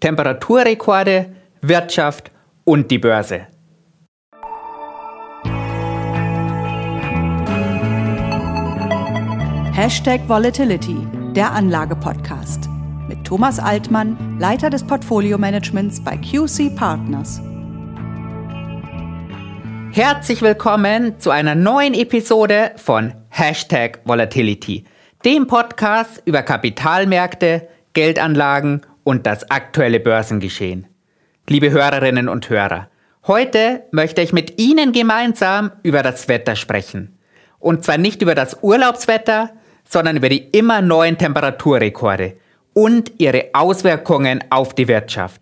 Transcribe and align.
Temperaturrekorde, 0.00 1.34
Wirtschaft 1.62 2.30
und 2.64 2.90
die 2.90 2.98
Börse. 2.98 3.46
Hashtag 9.72 10.28
Volatility, 10.28 10.96
der 11.34 11.52
Anlage-Podcast. 11.52 12.68
Mit 13.08 13.24
Thomas 13.24 13.58
Altmann, 13.58 14.38
Leiter 14.38 14.70
des 14.70 14.84
Portfolio-Managements 14.86 16.02
bei 16.02 16.16
QC 16.16 16.74
Partners. 16.74 17.40
Herzlich 19.92 20.42
willkommen 20.42 21.20
zu 21.20 21.30
einer 21.30 21.54
neuen 21.54 21.94
Episode 21.94 22.72
von 22.76 23.14
Hashtag 23.28 24.00
Volatility, 24.04 24.84
dem 25.24 25.46
Podcast 25.46 26.22
über 26.24 26.42
Kapitalmärkte, 26.42 27.68
Geldanlagen 27.92 28.82
und 29.06 29.24
das 29.24 29.48
aktuelle 29.52 30.00
Börsengeschehen. 30.00 30.88
Liebe 31.48 31.70
Hörerinnen 31.70 32.28
und 32.28 32.50
Hörer, 32.50 32.88
heute 33.28 33.84
möchte 33.92 34.20
ich 34.20 34.32
mit 34.32 34.60
Ihnen 34.60 34.90
gemeinsam 34.90 35.70
über 35.84 36.02
das 36.02 36.26
Wetter 36.26 36.56
sprechen. 36.56 37.16
Und 37.60 37.84
zwar 37.84 37.98
nicht 37.98 38.20
über 38.20 38.34
das 38.34 38.58
Urlaubswetter, 38.62 39.50
sondern 39.88 40.16
über 40.16 40.28
die 40.28 40.48
immer 40.50 40.82
neuen 40.82 41.16
Temperaturrekorde 41.18 42.34
und 42.72 43.12
ihre 43.18 43.50
Auswirkungen 43.52 44.42
auf 44.50 44.74
die 44.74 44.88
Wirtschaft. 44.88 45.40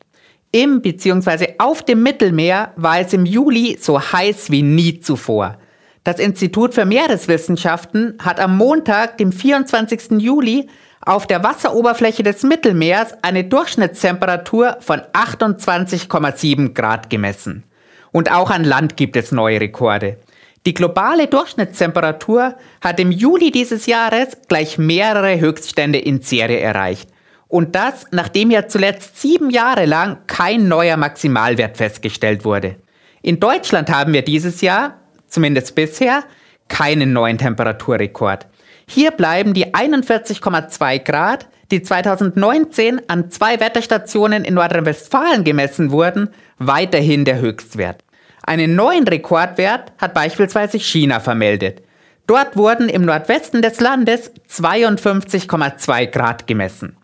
Im 0.53 0.83
bzw. 0.83 1.55
auf 1.57 1.83
dem 1.83 2.03
Mittelmeer 2.03 2.75
war 2.77 3.01
es 3.01 3.15
im 3.15 3.25
Juli 3.25 3.79
so 3.81 3.99
heiß 3.99 4.51
wie 4.51 4.63
nie 4.63 5.01
zuvor. 5.01 5.57
Das 6.05 6.19
Institut 6.19 6.75
für 6.75 6.85
Meereswissenschaften 6.85 8.19
hat 8.19 8.41
am 8.41 8.59
Montag, 8.59 9.17
dem 9.17 9.33
24. 9.33 10.21
Juli, 10.21 10.69
auf 11.07 11.27
der 11.27 11.45
Wasseroberfläche 11.45 12.23
des 12.23 12.43
Mittelmeers 12.43 13.15
eine 13.23 13.45
Durchschnittstemperatur 13.45 14.79
von 14.81 15.01
28,7 15.13 16.73
Grad 16.73 17.11
gemessen. 17.11 17.65
Und 18.13 18.31
auch 18.31 18.51
an 18.51 18.65
Land 18.65 18.97
gibt 18.97 19.17
es 19.17 19.33
neue 19.33 19.61
Rekorde. 19.61 20.19
Die 20.67 20.73
globale 20.73 21.27
Durchschnittstemperatur 21.27 22.55
hat 22.81 22.99
im 23.01 23.11
Juli 23.13 23.51
dieses 23.51 23.87
Jahres 23.87 24.39
gleich 24.49 24.79
mehrere 24.79 25.39
Höchststände 25.39 25.99
in 25.99 26.23
Serie 26.23 26.61
erreicht. 26.61 27.11
Und 27.49 27.75
das, 27.75 28.07
nachdem 28.11 28.51
ja 28.51 28.67
zuletzt 28.67 29.21
sieben 29.21 29.51
Jahre 29.51 29.85
lang 29.85 30.19
kein 30.27 30.69
neuer 30.69 30.97
Maximalwert 30.97 31.77
festgestellt 31.77 32.45
wurde. 32.45 32.77
In 33.21 33.41
Deutschland 33.41 33.91
haben 33.91 34.13
wir 34.15 34.23
dieses 34.23 34.61
Jahr, 34.63 35.01
zumindest 35.29 35.75
bisher, 35.75 36.25
keinen 36.69 37.13
neuen 37.13 37.37
Temperaturrekord. 37.37 38.47
Hier 38.87 39.11
bleiben 39.11 39.55
die 39.55 39.75
41,2 39.75 40.99
Grad, 41.05 41.47
die 41.71 41.83
2019 41.83 43.03
an 43.09 43.31
zwei 43.31 43.59
Wetterstationen 43.61 44.45
in 44.45 44.55
Nordrhein-Westfalen 44.55 45.45
gemessen 45.45 45.91
wurden, 45.91 46.29
weiterhin 46.59 47.25
der 47.25 47.39
Höchstwert. 47.41 48.05
Einen 48.43 48.77
neuen 48.77 49.09
Rekordwert 49.09 49.93
hat 49.99 50.13
beispielsweise 50.13 50.79
China 50.79 51.21
vermeldet. 51.21 51.83
Dort 52.27 52.57
wurden 52.57 52.89
im 52.89 53.05
Nordwesten 53.05 53.63
des 53.63 53.81
Landes 53.81 54.31
52,2 54.51 56.07
Grad 56.07 56.47
gemessen. 56.47 56.97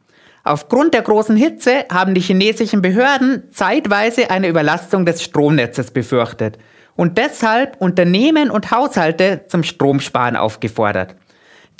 Aufgrund 0.44 0.94
der 0.94 1.02
großen 1.02 1.36
Hitze 1.36 1.84
haben 1.92 2.14
die 2.14 2.20
chinesischen 2.20 2.80
Behörden 2.80 3.44
zeitweise 3.52 4.30
eine 4.30 4.48
Überlastung 4.48 5.04
des 5.04 5.22
Stromnetzes 5.22 5.90
befürchtet 5.90 6.58
und 6.96 7.18
deshalb 7.18 7.76
Unternehmen 7.80 8.50
und 8.50 8.70
Haushalte 8.70 9.44
zum 9.48 9.62
Stromsparen 9.62 10.36
aufgefordert. 10.36 11.14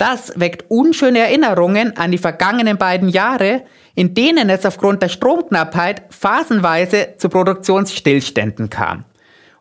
Das 0.01 0.33
weckt 0.35 0.65
unschöne 0.69 1.19
Erinnerungen 1.19 1.95
an 1.95 2.09
die 2.09 2.17
vergangenen 2.17 2.79
beiden 2.79 3.07
Jahre, 3.07 3.61
in 3.93 4.15
denen 4.15 4.49
es 4.49 4.65
aufgrund 4.65 5.03
der 5.03 5.09
Stromknappheit 5.09 6.01
phasenweise 6.09 7.09
zu 7.19 7.29
Produktionsstillständen 7.29 8.71
kam. 8.71 9.05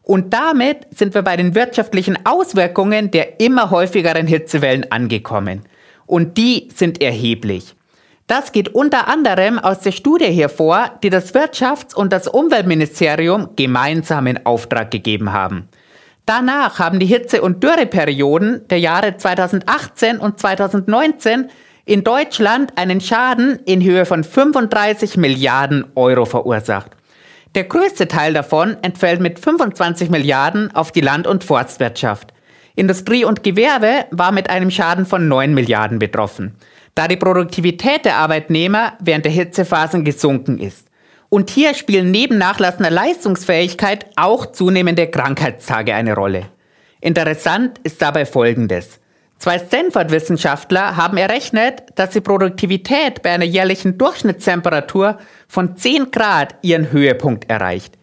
Und 0.01 0.33
damit 0.33 0.87
sind 0.97 1.13
wir 1.15 1.21
bei 1.21 1.37
den 1.37 1.55
wirtschaftlichen 1.55 2.25
Auswirkungen 2.25 3.11
der 3.11 3.39
immer 3.39 3.71
häufigeren 3.71 4.27
Hitzewellen 4.27 4.91
angekommen. 4.91 5.61
Und 6.07 6.39
die 6.39 6.69
sind 6.75 7.03
erheblich. 7.03 7.75
Das 8.27 8.53
geht 8.53 8.71
unter 8.71 9.09
anderem 9.09 9.59
aus 9.59 9.81
der 9.81 9.93
Studie 9.93 10.33
hervor, 10.33 10.93
die 11.03 11.11
das 11.11 11.35
Wirtschafts- 11.35 11.95
und 11.95 12.15
das 12.15 12.27
Umweltministerium 12.27 13.51
gemeinsam 13.57 14.27
in 14.27 14.47
Auftrag 14.47 14.91
gegeben 14.91 15.35
haben. 15.35 15.69
Danach 16.27 16.79
haben 16.79 16.99
die 17.01 17.07
Hitze- 17.07 17.43
und 17.43 17.63
Dürreperioden 17.63 18.69
der 18.69 18.79
Jahre 18.79 19.17
2018 19.17 20.19
und 20.19 20.39
2019 20.39 21.51
in 21.85 22.05
Deutschland 22.05 22.77
einen 22.77 23.01
Schaden 23.01 23.59
in 23.65 23.83
Höhe 23.83 24.07
von 24.07 24.23
35 24.23 25.17
Milliarden 25.17 25.87
Euro 25.97 26.25
verursacht. 26.25 26.93
Der 27.57 27.65
größte 27.65 28.07
Teil 28.07 28.33
davon 28.33 28.77
entfällt 28.83 29.21
mit 29.21 29.41
25 29.41 30.09
Milliarden 30.09 30.73
auf 30.75 30.93
die 30.93 31.01
Land- 31.01 31.27
und 31.27 31.43
Forstwirtschaft. 31.43 32.33
Industrie 32.77 33.25
und 33.25 33.43
Gewerbe 33.43 34.07
war 34.13 34.31
mit 34.31 34.49
einem 34.49 34.71
Schaden 34.71 35.05
von 35.05 35.27
9 35.27 35.53
Milliarden 35.53 35.99
betroffen, 35.99 36.55
da 36.95 37.09
die 37.09 37.17
Produktivität 37.17 38.05
der 38.05 38.17
Arbeitnehmer 38.17 38.93
während 39.01 39.25
der 39.25 39.33
Hitzephasen 39.33 40.05
gesunken 40.05 40.59
ist. 40.59 40.87
Und 41.31 41.49
hier 41.49 41.75
spielen 41.75 42.11
neben 42.11 42.39
nachlassender 42.39 42.91
Leistungsfähigkeit 42.91 44.07
auch 44.17 44.47
zunehmende 44.47 45.07
Krankheitstage 45.07 45.95
eine 45.95 46.15
Rolle. 46.15 46.47
Interessant 47.01 47.79
ist 47.85 48.03
dabei 48.03 48.27
Folgendes. 48.27 48.99
Zwei 49.39 49.59
Stanford-Wissenschaftler 49.59 50.97
haben 50.97 51.17
errechnet, 51.17 51.85
dass 51.95 52.11
die 52.11 52.21
Produktivität 52.21 53.23
bei 53.23 53.31
einer 53.31 53.45
jährlichen 53.47 53.97
Durchschnittstemperatur 53.97 55.19
von 55.49 55.77
10 55.77 56.11
Grad 56.11 56.57
ihren 56.63 56.93
Höhepunkt 56.93 57.49
erreicht. 57.49 57.97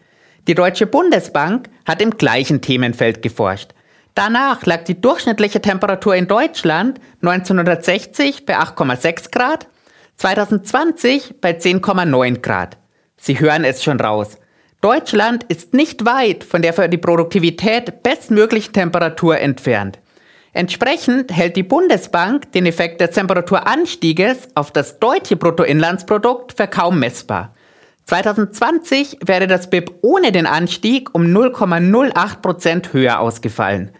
Die 0.48 0.54
Deutsche 0.54 0.86
Bundesbank 0.86 1.68
hat 1.84 2.00
im 2.00 2.16
gleichen 2.16 2.62
Themenfeld 2.62 3.22
geforscht. 3.22 3.72
Danach 4.14 4.64
lag 4.64 4.84
die 4.84 5.00
durchschnittliche 5.00 5.60
Temperatur 5.60 6.16
in 6.16 6.26
Deutschland 6.26 6.98
1960 7.22 8.46
bei 8.46 8.58
8,6 8.58 9.30
Grad, 9.30 9.68
2020 10.16 11.40
bei 11.40 11.52
10,9 11.52 12.40
Grad. 12.40 12.78
Sie 13.18 13.38
hören 13.38 13.64
es 13.64 13.84
schon 13.84 14.00
raus. 14.00 14.38
Deutschland 14.80 15.44
ist 15.44 15.74
nicht 15.74 16.06
weit 16.06 16.44
von 16.44 16.62
der 16.62 16.72
für 16.72 16.88
die 16.88 16.98
Produktivität 16.98 18.02
bestmöglichen 18.02 18.72
Temperatur 18.72 19.38
entfernt. 19.38 19.98
Entsprechend 20.52 21.30
hält 21.30 21.56
die 21.56 21.62
Bundesbank 21.62 22.52
den 22.52 22.64
Effekt 22.64 23.00
des 23.00 23.10
Temperaturanstieges 23.10 24.48
auf 24.54 24.70
das 24.70 24.98
deutsche 24.98 25.36
Bruttoinlandsprodukt 25.36 26.54
für 26.56 26.68
kaum 26.68 27.00
messbar. 27.00 27.52
2020 28.06 29.18
wäre 29.26 29.46
das 29.46 29.68
BIP 29.68 29.92
ohne 30.00 30.32
den 30.32 30.46
Anstieg 30.46 31.14
um 31.14 31.24
0,08 31.24 32.40
Prozent 32.40 32.92
höher 32.92 33.20
ausgefallen. 33.20 33.90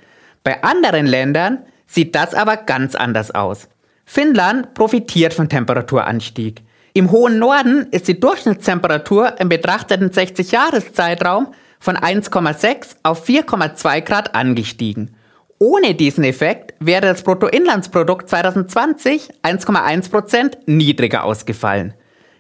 Bei 0.45 0.63
anderen 0.63 1.07
Ländern 1.07 1.65
sieht 1.87 2.15
das 2.15 2.35
aber 2.35 2.57
ganz 2.57 2.95
anders 2.95 3.33
aus. 3.33 3.69
Finnland 4.07 4.73
profitiert 4.73 5.35
vom 5.35 5.49
Temperaturanstieg. 5.51 6.63
Im 6.99 7.13
hohen 7.13 7.39
Norden 7.39 7.87
ist 7.93 8.09
die 8.09 8.19
Durchschnittstemperatur 8.19 9.39
im 9.39 9.49
betrachteten 9.49 10.11
60-Jahres-Zeitraum 10.11 11.55
von 11.79 11.97
1,6 11.97 12.97
auf 13.05 13.25
4,2 13.25 14.01
Grad 14.01 14.35
angestiegen. 14.35 15.15
Ohne 15.61 15.95
diesen 15.95 16.25
Effekt 16.25 16.75
wäre 16.81 17.03
das 17.03 17.23
Bruttoinlandsprodukt 17.23 18.29
2020 18.29 19.31
1,1 19.45 20.11
Prozent 20.11 20.59
niedriger 20.67 21.23
ausgefallen. 21.23 21.95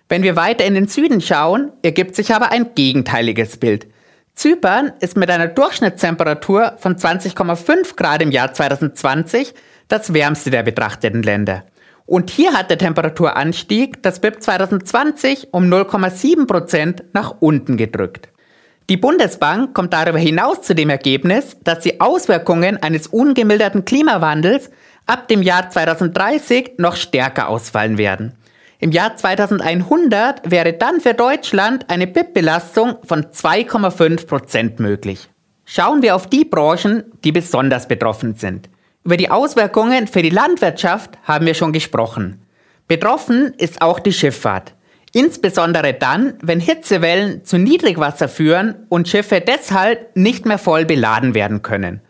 Wenn 0.08 0.24
wir 0.24 0.34
weiter 0.34 0.64
in 0.64 0.74
den 0.74 0.88
Süden 0.88 1.20
schauen, 1.20 1.70
ergibt 1.82 2.16
sich 2.16 2.34
aber 2.34 2.50
ein 2.50 2.74
gegenteiliges 2.74 3.58
Bild. 3.58 3.86
Zypern 4.34 4.90
ist 4.98 5.16
mit 5.16 5.30
einer 5.30 5.46
Durchschnittstemperatur 5.46 6.72
von 6.78 6.96
20,5 6.96 7.94
Grad 7.94 8.22
im 8.22 8.32
Jahr 8.32 8.52
2020 8.52 9.54
das 9.86 10.12
wärmste 10.12 10.50
der 10.50 10.64
betrachteten 10.64 11.22
Länder. 11.22 11.62
Und 12.08 12.30
hier 12.30 12.54
hat 12.54 12.70
der 12.70 12.78
Temperaturanstieg 12.78 14.02
das 14.02 14.20
BIP 14.20 14.42
2020 14.42 15.48
um 15.52 15.64
0,7 15.64 16.46
Prozent 16.46 17.04
nach 17.12 17.34
unten 17.40 17.76
gedrückt. 17.76 18.30
Die 18.88 18.96
Bundesbank 18.96 19.74
kommt 19.74 19.92
darüber 19.92 20.18
hinaus 20.18 20.62
zu 20.62 20.74
dem 20.74 20.88
Ergebnis, 20.88 21.58
dass 21.64 21.80
die 21.80 22.00
Auswirkungen 22.00 22.82
eines 22.82 23.08
ungemilderten 23.08 23.84
Klimawandels 23.84 24.70
ab 25.04 25.28
dem 25.28 25.42
Jahr 25.42 25.68
2030 25.68 26.76
noch 26.78 26.96
stärker 26.96 27.50
ausfallen 27.50 27.98
werden. 27.98 28.32
Im 28.78 28.90
Jahr 28.90 29.14
2100 29.14 30.50
wäre 30.50 30.72
dann 30.72 31.02
für 31.02 31.12
Deutschland 31.12 31.90
eine 31.90 32.06
BIP-Belastung 32.06 32.96
von 33.04 33.24
2,5 33.26 34.26
Prozent 34.26 34.80
möglich. 34.80 35.28
Schauen 35.66 36.00
wir 36.00 36.16
auf 36.16 36.26
die 36.26 36.46
Branchen, 36.46 37.04
die 37.22 37.32
besonders 37.32 37.86
betroffen 37.86 38.34
sind. 38.36 38.70
Über 39.08 39.16
die 39.16 39.30
Auswirkungen 39.30 40.06
für 40.06 40.20
die 40.20 40.28
Landwirtschaft 40.28 41.16
haben 41.22 41.46
wir 41.46 41.54
schon 41.54 41.72
gesprochen. 41.72 42.42
Betroffen 42.88 43.54
ist 43.56 43.80
auch 43.80 44.00
die 44.00 44.12
Schifffahrt. 44.12 44.74
Insbesondere 45.14 45.94
dann, 45.94 46.34
wenn 46.42 46.60
Hitzewellen 46.60 47.42
zu 47.42 47.56
Niedrigwasser 47.56 48.28
führen 48.28 48.84
und 48.90 49.08
Schiffe 49.08 49.40
deshalb 49.40 50.14
nicht 50.14 50.44
mehr 50.44 50.58
voll 50.58 50.84
beladen 50.84 51.32
werden 51.32 51.62
können. 51.62 52.02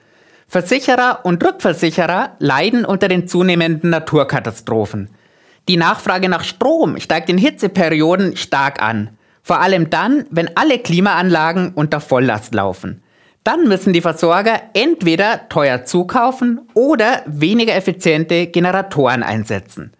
Versicherer 0.48 1.20
und 1.22 1.44
Rückversicherer 1.44 2.34
leiden 2.40 2.84
unter 2.84 3.06
den 3.06 3.28
zunehmenden 3.28 3.90
Naturkatastrophen. 3.90 5.08
Die 5.68 5.76
Nachfrage 5.76 6.28
nach 6.28 6.42
Strom 6.42 6.98
steigt 6.98 7.30
in 7.30 7.38
Hitzeperioden 7.38 8.36
stark 8.36 8.82
an. 8.82 9.10
Vor 9.44 9.60
allem 9.60 9.88
dann, 9.88 10.24
wenn 10.30 10.56
alle 10.56 10.80
Klimaanlagen 10.80 11.74
unter 11.74 12.00
Volllast 12.00 12.54
laufen. 12.54 13.04
Dann 13.48 13.66
müssen 13.66 13.94
die 13.94 14.02
Versorger 14.02 14.60
entweder 14.74 15.48
teuer 15.48 15.86
zukaufen 15.86 16.60
oder 16.74 17.22
weniger 17.24 17.74
effiziente 17.74 18.48
Generatoren 18.48 19.22
einsetzen. 19.22 19.94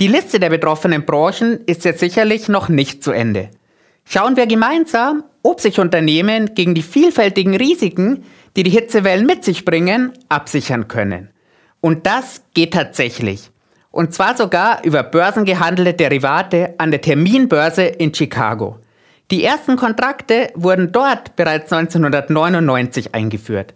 Die 0.00 0.08
Liste 0.08 0.40
der 0.40 0.48
betroffenen 0.48 1.04
Branchen 1.04 1.60
ist 1.66 1.84
jetzt 1.84 2.00
sicherlich 2.00 2.48
noch 2.48 2.70
nicht 2.70 3.04
zu 3.04 3.10
Ende. 3.12 3.50
Schauen 4.06 4.38
wir 4.38 4.46
gemeinsam, 4.46 5.24
ob 5.42 5.60
sich 5.60 5.78
Unternehmen 5.78 6.54
gegen 6.54 6.74
die 6.74 6.80
vielfältigen 6.80 7.56
Risiken, 7.56 8.24
die 8.56 8.62
die 8.62 8.70
Hitzewellen 8.70 9.26
mit 9.26 9.44
sich 9.44 9.66
bringen, 9.66 10.14
absichern 10.30 10.88
können. 10.88 11.28
Und 11.82 12.06
das 12.06 12.42
geht 12.54 12.72
tatsächlich. 12.72 13.50
Und 13.90 14.14
zwar 14.14 14.34
sogar 14.34 14.82
über 14.82 15.02
börsengehandelte 15.02 15.92
Derivate 15.92 16.74
an 16.78 16.90
der 16.90 17.02
Terminbörse 17.02 17.82
in 17.82 18.14
Chicago. 18.14 18.78
Die 19.30 19.44
ersten 19.44 19.76
Kontrakte 19.76 20.48
wurden 20.54 20.90
dort 20.90 21.36
bereits 21.36 21.70
1999 21.70 23.14
eingeführt. 23.14 23.74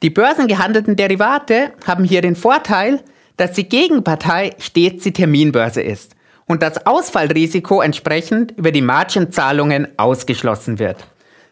Die 0.00 0.10
börsengehandelten 0.10 0.94
Derivate 0.94 1.72
haben 1.84 2.04
hier 2.04 2.22
den 2.22 2.36
Vorteil, 2.36 3.00
dass 3.36 3.52
die 3.52 3.68
Gegenpartei 3.68 4.50
stets 4.58 5.02
die 5.02 5.12
Terminbörse 5.12 5.82
ist 5.82 6.14
und 6.46 6.62
das 6.62 6.86
Ausfallrisiko 6.86 7.80
entsprechend 7.80 8.52
über 8.52 8.70
die 8.70 8.82
Margenzahlungen 8.82 9.88
ausgeschlossen 9.98 10.78
wird. 10.78 11.04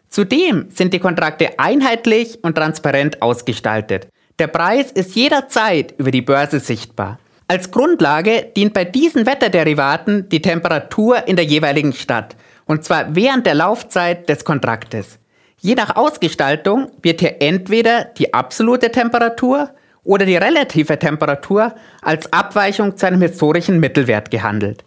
Zudem 0.08 0.66
sind 0.70 0.94
die 0.94 0.98
Kontrakte 1.00 1.58
einheitlich 1.58 2.38
und 2.42 2.54
transparent 2.54 3.20
ausgestaltet. 3.20 4.08
Der 4.38 4.46
Preis 4.46 4.92
ist 4.92 5.16
jederzeit 5.16 5.94
über 5.98 6.12
die 6.12 6.22
Börse 6.22 6.60
sichtbar. 6.60 7.18
Als 7.48 7.72
Grundlage 7.72 8.46
dient 8.56 8.74
bei 8.74 8.84
diesen 8.84 9.26
Wetterderivaten 9.26 10.28
die 10.28 10.40
Temperatur 10.40 11.26
in 11.26 11.34
der 11.34 11.44
jeweiligen 11.44 11.92
Stadt, 11.92 12.36
und 12.70 12.84
zwar 12.84 13.16
während 13.16 13.46
der 13.46 13.56
Laufzeit 13.56 14.28
des 14.28 14.44
Kontraktes. 14.44 15.18
Je 15.58 15.74
nach 15.74 15.96
Ausgestaltung 15.96 16.92
wird 17.02 17.18
hier 17.18 17.42
entweder 17.42 18.04
die 18.04 18.32
absolute 18.32 18.92
Temperatur 18.92 19.70
oder 20.04 20.24
die 20.24 20.36
relative 20.36 20.96
Temperatur 20.96 21.74
als 22.00 22.32
Abweichung 22.32 22.96
zu 22.96 23.08
einem 23.08 23.22
historischen 23.22 23.80
Mittelwert 23.80 24.30
gehandelt. 24.30 24.84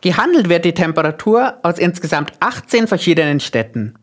Gehandelt 0.00 0.48
wird 0.48 0.64
die 0.64 0.74
Temperatur 0.74 1.54
aus 1.62 1.78
insgesamt 1.78 2.32
18 2.40 2.88
verschiedenen 2.88 3.38
Städten. 3.38 3.94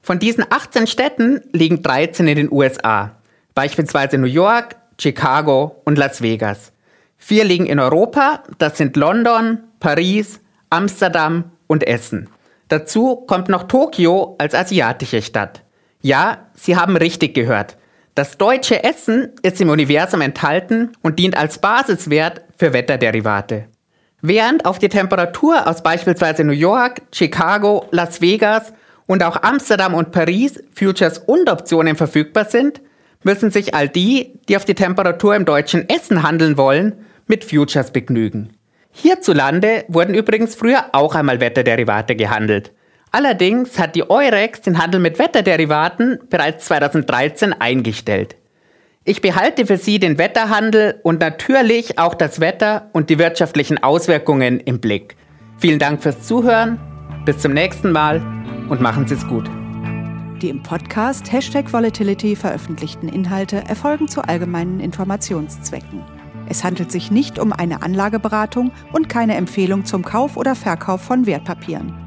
Von 0.00 0.20
diesen 0.20 0.44
18 0.48 0.86
Städten 0.86 1.40
liegen 1.50 1.82
13 1.82 2.28
in 2.28 2.36
den 2.36 2.52
USA, 2.52 3.16
beispielsweise 3.56 4.16
New 4.16 4.28
York, 4.28 4.76
Chicago 4.96 5.82
und 5.84 5.98
Las 5.98 6.22
Vegas. 6.22 6.70
Vier 7.16 7.42
liegen 7.42 7.66
in 7.66 7.80
Europa, 7.80 8.44
das 8.58 8.78
sind 8.78 8.94
London, 8.94 9.64
Paris, 9.80 10.38
Amsterdam 10.70 11.50
und 11.66 11.84
Essen. 11.84 12.28
Dazu 12.68 13.16
kommt 13.16 13.48
noch 13.48 13.64
Tokio 13.64 14.34
als 14.38 14.54
asiatische 14.54 15.22
Stadt. 15.22 15.62
Ja, 16.00 16.48
Sie 16.54 16.76
haben 16.76 16.96
richtig 16.96 17.34
gehört. 17.34 17.76
Das 18.14 18.38
deutsche 18.38 18.82
Essen 18.82 19.32
ist 19.42 19.60
im 19.60 19.68
Universum 19.68 20.20
enthalten 20.20 20.92
und 21.02 21.18
dient 21.18 21.36
als 21.36 21.58
Basiswert 21.58 22.42
für 22.56 22.72
Wetterderivate. 22.72 23.66
Während 24.22 24.64
auf 24.64 24.78
die 24.78 24.88
Temperatur 24.88 25.66
aus 25.66 25.82
beispielsweise 25.82 26.42
New 26.42 26.52
York, 26.52 27.02
Chicago, 27.12 27.86
Las 27.90 28.20
Vegas 28.20 28.72
und 29.06 29.22
auch 29.22 29.42
Amsterdam 29.42 29.94
und 29.94 30.12
Paris 30.12 30.62
Futures 30.74 31.18
und 31.18 31.50
Optionen 31.50 31.94
verfügbar 31.94 32.46
sind, 32.46 32.80
müssen 33.22 33.50
sich 33.50 33.74
all 33.74 33.88
die, 33.88 34.40
die 34.48 34.56
auf 34.56 34.64
die 34.64 34.74
Temperatur 34.74 35.36
im 35.36 35.44
deutschen 35.44 35.88
Essen 35.88 36.22
handeln 36.22 36.56
wollen, 36.56 37.04
mit 37.26 37.44
Futures 37.44 37.90
begnügen. 37.90 38.55
Hierzulande 38.98 39.84
wurden 39.88 40.14
übrigens 40.14 40.54
früher 40.54 40.86
auch 40.92 41.14
einmal 41.14 41.38
Wetterderivate 41.38 42.16
gehandelt. 42.16 42.72
Allerdings 43.10 43.78
hat 43.78 43.94
die 43.94 44.08
Eurex 44.08 44.62
den 44.62 44.78
Handel 44.78 45.00
mit 45.00 45.18
Wetterderivaten 45.18 46.20
bereits 46.30 46.64
2013 46.64 47.52
eingestellt. 47.52 48.36
Ich 49.04 49.20
behalte 49.20 49.66
für 49.66 49.76
Sie 49.76 49.98
den 49.98 50.16
Wetterhandel 50.16 50.98
und 51.02 51.20
natürlich 51.20 51.98
auch 51.98 52.14
das 52.14 52.40
Wetter 52.40 52.88
und 52.94 53.10
die 53.10 53.18
wirtschaftlichen 53.18 53.82
Auswirkungen 53.82 54.60
im 54.60 54.80
Blick. 54.80 55.16
Vielen 55.58 55.78
Dank 55.78 56.02
fürs 56.02 56.22
Zuhören, 56.22 56.80
bis 57.26 57.38
zum 57.38 57.52
nächsten 57.52 57.92
Mal 57.92 58.22
und 58.70 58.80
machen 58.80 59.06
Sie 59.06 59.14
es 59.14 59.26
gut. 59.28 59.44
Die 60.40 60.48
im 60.48 60.62
Podcast 60.62 61.30
Hashtag 61.30 61.70
Volatility 61.70 62.34
veröffentlichten 62.34 63.10
Inhalte 63.10 63.58
erfolgen 63.68 64.08
zu 64.08 64.22
allgemeinen 64.22 64.80
Informationszwecken. 64.80 66.15
Es 66.48 66.64
handelt 66.64 66.92
sich 66.92 67.10
nicht 67.10 67.38
um 67.38 67.52
eine 67.52 67.82
Anlageberatung 67.82 68.70
und 68.92 69.08
keine 69.08 69.34
Empfehlung 69.34 69.84
zum 69.84 70.04
Kauf 70.04 70.36
oder 70.36 70.54
Verkauf 70.54 71.02
von 71.02 71.26
Wertpapieren. 71.26 72.05